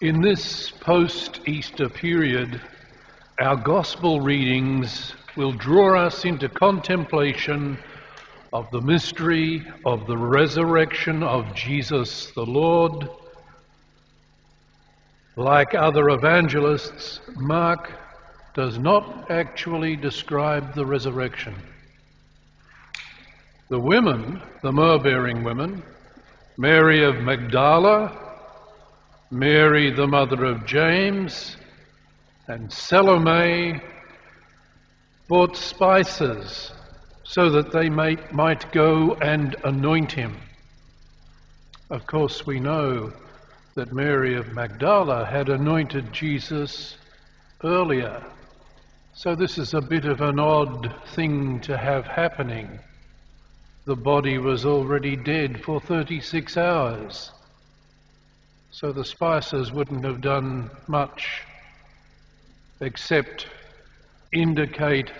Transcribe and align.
In 0.00 0.20
this 0.20 0.70
post 0.70 1.40
Easter 1.48 1.88
period, 1.88 2.60
our 3.40 3.56
Gospel 3.56 4.20
readings 4.20 5.14
will 5.36 5.50
draw 5.50 5.98
us 6.06 6.24
into 6.24 6.48
contemplation 6.48 7.78
of 8.52 8.70
the 8.70 8.80
mystery 8.80 9.66
of 9.84 10.06
the 10.06 10.16
resurrection 10.16 11.24
of 11.24 11.52
Jesus 11.52 12.30
the 12.36 12.46
Lord. 12.46 13.08
Like 15.34 15.74
other 15.74 16.10
evangelists, 16.10 17.20
Mark 17.34 17.90
does 18.54 18.78
not 18.78 19.32
actually 19.32 19.96
describe 19.96 20.76
the 20.76 20.86
resurrection. 20.86 21.56
The 23.68 23.80
women, 23.80 24.40
the 24.62 24.70
myrrh 24.70 24.98
bearing 24.98 25.42
women, 25.42 25.82
Mary 26.56 27.02
of 27.02 27.16
Magdala, 27.16 28.16
Mary 29.32 29.90
the 29.90 30.06
mother 30.06 30.44
of 30.44 30.64
James, 30.64 31.56
and 32.46 32.72
Salome 32.72 33.80
bought 35.26 35.56
spices 35.56 36.70
so 37.24 37.50
that 37.50 37.72
they 37.72 37.90
might, 37.90 38.32
might 38.32 38.70
go 38.70 39.14
and 39.14 39.56
anoint 39.64 40.12
him. 40.12 40.36
Of 41.90 42.06
course, 42.06 42.46
we 42.46 42.60
know 42.60 43.12
that 43.74 43.92
Mary 43.92 44.36
of 44.36 44.52
Magdala 44.52 45.26
had 45.26 45.48
anointed 45.48 46.12
Jesus 46.12 46.96
earlier. 47.64 48.24
So 49.14 49.34
this 49.34 49.58
is 49.58 49.74
a 49.74 49.80
bit 49.80 50.04
of 50.04 50.20
an 50.20 50.38
odd 50.38 50.94
thing 51.16 51.58
to 51.62 51.76
have 51.76 52.06
happening. 52.06 52.78
The 53.86 53.94
body 53.94 54.38
was 54.38 54.66
already 54.66 55.14
dead 55.14 55.62
for 55.62 55.80
36 55.80 56.56
hours. 56.56 57.30
So 58.72 58.90
the 58.90 59.04
spices 59.04 59.70
wouldn't 59.70 60.04
have 60.04 60.20
done 60.20 60.72
much 60.88 61.42
except 62.80 63.46
indicate 64.32 65.12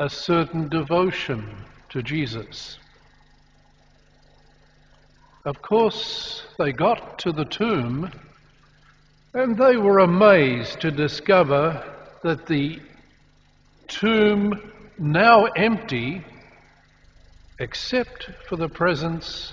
a 0.00 0.10
certain 0.10 0.68
devotion 0.68 1.48
to 1.90 2.02
Jesus. 2.02 2.76
Of 5.44 5.62
course, 5.62 6.42
they 6.58 6.72
got 6.72 7.20
to 7.20 7.30
the 7.30 7.44
tomb 7.44 8.10
and 9.32 9.56
they 9.56 9.76
were 9.76 10.00
amazed 10.00 10.80
to 10.80 10.90
discover 10.90 11.80
that 12.24 12.46
the 12.46 12.80
tomb, 13.86 14.72
now 14.98 15.44
empty, 15.44 16.24
except 17.58 18.30
for 18.48 18.56
the 18.56 18.68
presence 18.68 19.52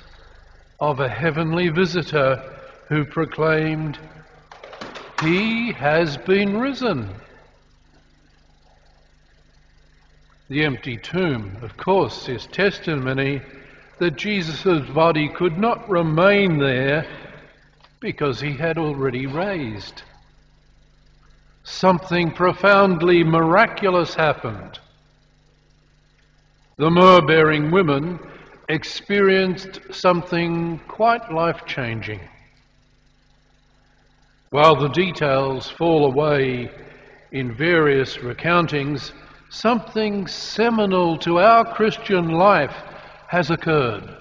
of 0.79 0.99
a 0.99 1.09
heavenly 1.09 1.69
visitor 1.69 2.41
who 2.87 3.05
proclaimed, 3.05 3.99
He 5.21 5.71
has 5.73 6.17
been 6.17 6.57
risen. 6.57 7.09
The 10.49 10.63
empty 10.63 10.97
tomb, 10.97 11.57
of 11.61 11.77
course, 11.77 12.27
is 12.27 12.47
testimony 12.47 13.41
that 13.99 14.15
Jesus' 14.15 14.89
body 14.89 15.29
could 15.29 15.57
not 15.57 15.87
remain 15.89 16.57
there 16.57 17.05
because 17.99 18.39
he 18.39 18.53
had 18.53 18.77
already 18.77 19.27
raised. 19.27 20.01
Something 21.63 22.31
profoundly 22.31 23.23
miraculous 23.23 24.15
happened. 24.15 24.79
The 26.79 26.89
myrrh 26.89 27.19
bearing 27.19 27.71
women 27.71 28.19
experienced 28.69 29.81
something 29.91 30.79
quite 30.87 31.29
life 31.29 31.65
changing. 31.65 32.21
While 34.51 34.77
the 34.77 34.87
details 34.87 35.69
fall 35.69 36.05
away 36.05 36.71
in 37.33 37.53
various 37.53 38.15
recountings, 38.19 39.11
something 39.49 40.25
seminal 40.25 41.17
to 41.17 41.39
our 41.39 41.65
Christian 41.65 42.29
life 42.29 42.77
has 43.27 43.51
occurred. 43.51 44.15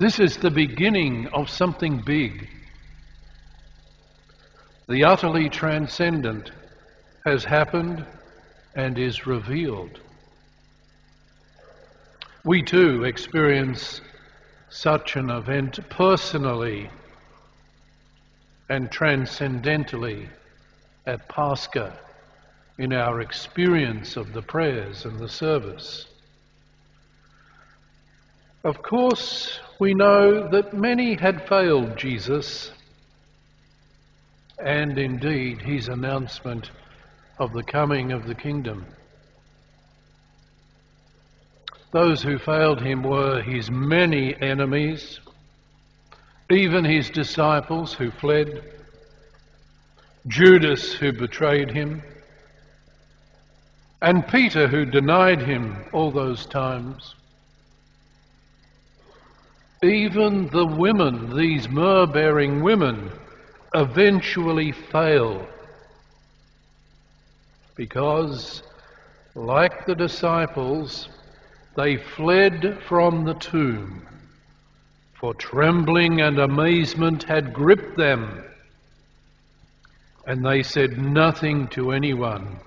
This 0.00 0.18
is 0.18 0.36
the 0.36 0.50
beginning 0.50 1.28
of 1.28 1.48
something 1.48 2.02
big. 2.04 2.48
The 4.88 5.04
utterly 5.04 5.48
transcendent 5.48 6.50
has 7.24 7.44
happened 7.44 8.04
and 8.74 8.98
is 8.98 9.28
revealed. 9.28 10.00
We 12.48 12.62
too 12.62 13.04
experience 13.04 14.00
such 14.70 15.16
an 15.16 15.28
event 15.28 15.80
personally 15.90 16.88
and 18.70 18.90
transcendentally 18.90 20.30
at 21.04 21.28
Pascha 21.28 21.98
in 22.78 22.94
our 22.94 23.20
experience 23.20 24.16
of 24.16 24.32
the 24.32 24.40
prayers 24.40 25.04
and 25.04 25.18
the 25.18 25.28
service. 25.28 26.06
Of 28.64 28.82
course, 28.82 29.60
we 29.78 29.92
know 29.92 30.48
that 30.48 30.72
many 30.72 31.16
had 31.16 31.46
failed 31.46 31.98
Jesus 31.98 32.72
and 34.58 34.98
indeed 34.98 35.60
his 35.60 35.88
announcement 35.88 36.70
of 37.38 37.52
the 37.52 37.64
coming 37.64 38.10
of 38.10 38.26
the 38.26 38.34
kingdom. 38.34 38.86
Those 41.90 42.22
who 42.22 42.38
failed 42.38 42.82
him 42.82 43.02
were 43.02 43.40
his 43.40 43.70
many 43.70 44.34
enemies, 44.42 45.20
even 46.50 46.84
his 46.84 47.08
disciples 47.08 47.94
who 47.94 48.10
fled, 48.10 48.62
Judas 50.26 50.92
who 50.92 51.12
betrayed 51.12 51.70
him, 51.70 52.02
and 54.02 54.26
Peter, 54.28 54.68
who 54.68 54.84
denied 54.84 55.40
him 55.40 55.76
all 55.92 56.10
those 56.10 56.44
times. 56.46 57.14
Even 59.82 60.48
the 60.48 60.66
women, 60.66 61.34
these 61.36 61.68
myrrh 61.68 62.06
bearing 62.06 62.62
women, 62.62 63.10
eventually 63.74 64.72
fail 64.72 65.46
because, 67.76 68.62
like 69.34 69.86
the 69.86 69.94
disciples, 69.94 71.08
they 71.78 71.96
fled 71.96 72.76
from 72.88 73.24
the 73.24 73.34
tomb, 73.34 74.04
for 75.14 75.32
trembling 75.34 76.20
and 76.20 76.40
amazement 76.40 77.22
had 77.22 77.54
gripped 77.54 77.96
them, 77.96 78.44
and 80.26 80.44
they 80.44 80.62
said 80.62 80.98
nothing 80.98 81.68
to 81.68 81.92
anyone 81.92 82.58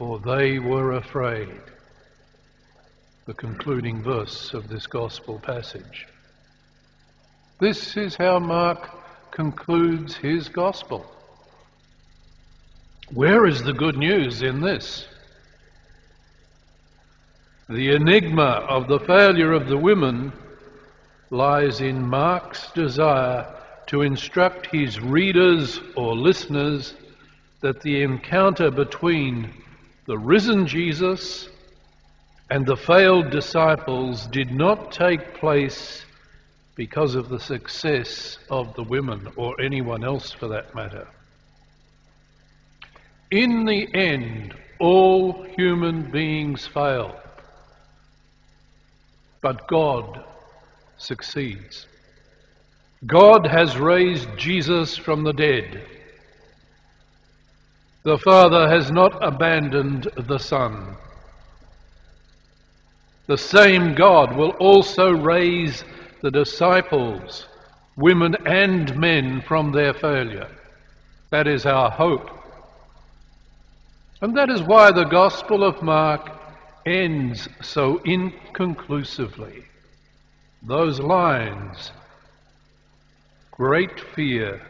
for 0.00 0.18
they 0.18 0.58
were 0.58 0.94
afraid. 0.94 1.60
The 3.26 3.34
concluding 3.34 4.02
verse 4.02 4.54
of 4.54 4.66
this 4.66 4.86
gospel 4.86 5.38
passage. 5.38 6.06
This 7.60 7.98
is 7.98 8.16
how 8.16 8.38
Mark 8.38 8.88
concludes 9.30 10.16
his 10.16 10.48
gospel. 10.48 11.04
Where 13.12 13.46
is 13.46 13.62
the 13.62 13.74
good 13.74 13.98
news 13.98 14.40
in 14.40 14.62
this? 14.62 15.06
The 17.70 17.94
enigma 17.94 18.66
of 18.68 18.88
the 18.88 18.98
failure 18.98 19.52
of 19.52 19.68
the 19.68 19.78
women 19.78 20.32
lies 21.30 21.80
in 21.80 22.02
Mark's 22.02 22.68
desire 22.72 23.46
to 23.86 24.02
instruct 24.02 24.66
his 24.66 25.00
readers 25.00 25.80
or 25.94 26.16
listeners 26.16 26.94
that 27.60 27.80
the 27.80 28.02
encounter 28.02 28.72
between 28.72 29.54
the 30.06 30.18
risen 30.18 30.66
Jesus 30.66 31.48
and 32.50 32.66
the 32.66 32.76
failed 32.76 33.30
disciples 33.30 34.26
did 34.26 34.50
not 34.50 34.90
take 34.90 35.34
place 35.34 36.04
because 36.74 37.14
of 37.14 37.28
the 37.28 37.38
success 37.38 38.38
of 38.50 38.74
the 38.74 38.82
women 38.82 39.28
or 39.36 39.60
anyone 39.60 40.02
else 40.02 40.32
for 40.32 40.48
that 40.48 40.74
matter. 40.74 41.06
In 43.30 43.64
the 43.64 43.86
end, 43.94 44.56
all 44.80 45.44
human 45.56 46.10
beings 46.10 46.66
fail, 46.66 47.14
but 49.42 49.66
God 49.68 50.24
succeeds. 50.98 51.86
God 53.06 53.46
has 53.46 53.78
raised 53.78 54.28
Jesus 54.36 54.96
from 54.96 55.24
the 55.24 55.32
dead. 55.32 55.82
The 58.02 58.18
Father 58.18 58.68
has 58.68 58.90
not 58.90 59.16
abandoned 59.22 60.08
the 60.16 60.38
Son. 60.38 60.96
The 63.26 63.38
same 63.38 63.94
God 63.94 64.36
will 64.36 64.50
also 64.52 65.10
raise 65.10 65.84
the 66.20 66.30
disciples, 66.30 67.46
women 67.96 68.36
and 68.44 68.94
men, 68.96 69.40
from 69.42 69.72
their 69.72 69.94
failure. 69.94 70.48
That 71.30 71.46
is 71.46 71.64
our 71.64 71.90
hope. 71.90 72.28
And 74.20 74.36
that 74.36 74.50
is 74.50 74.62
why 74.62 74.90
the 74.90 75.04
Gospel 75.04 75.64
of 75.64 75.82
Mark 75.82 76.39
ends 76.86 77.48
so 77.62 78.00
inconclusively. 78.04 79.64
those 80.62 81.00
lines, 81.00 81.90
great 83.50 83.98
fear, 84.14 84.60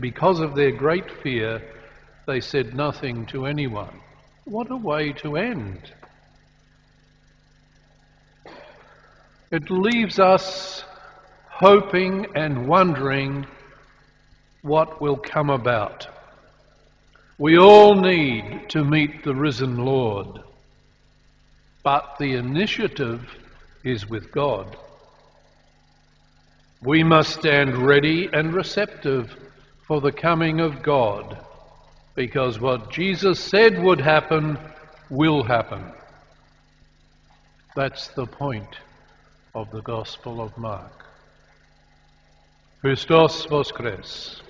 because 0.00 0.40
of 0.40 0.54
their 0.54 0.70
great 0.70 1.10
fear, 1.22 1.62
they 2.26 2.40
said 2.40 2.74
nothing 2.74 3.26
to 3.26 3.46
anyone. 3.46 4.00
What 4.44 4.70
a 4.70 4.76
way 4.76 5.12
to 5.14 5.36
end! 5.36 5.92
It 9.50 9.70
leaves 9.70 10.18
us 10.18 10.84
hoping 11.48 12.26
and 12.34 12.66
wondering 12.66 13.46
what 14.62 15.00
will 15.00 15.16
come 15.16 15.50
about. 15.50 16.08
We 17.38 17.58
all 17.58 17.94
need 17.94 18.70
to 18.70 18.82
meet 18.84 19.22
the 19.22 19.34
risen 19.34 19.76
Lord, 19.76 20.40
but 21.84 22.16
the 22.18 22.34
initiative 22.34 23.20
is 23.84 24.08
with 24.08 24.32
God. 24.32 24.76
We 26.82 27.04
must 27.04 27.38
stand 27.38 27.76
ready 27.76 28.28
and 28.32 28.52
receptive 28.52 29.36
for 29.86 30.00
the 30.00 30.12
coming 30.12 30.60
of 30.60 30.82
God, 30.82 31.38
because 32.14 32.58
what 32.58 32.90
Jesus 32.90 33.38
said 33.38 33.82
would 33.82 34.00
happen 34.00 34.58
will 35.10 35.42
happen. 35.44 35.92
That's 37.76 38.08
the 38.08 38.26
point 38.26 38.78
of 39.54 39.70
the 39.70 39.82
Gospel 39.82 40.40
of 40.40 40.56
Mark. 40.56 41.04
Christos 42.80 43.46
Voskres. 43.46 44.40